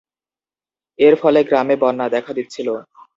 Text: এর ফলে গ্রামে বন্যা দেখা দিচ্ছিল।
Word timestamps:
এর 0.99 1.13
ফলে 1.21 1.39
গ্রামে 1.43 1.75
বন্যা 1.75 2.07
দেখা 2.09 2.31
দিচ্ছিল। 2.33 2.67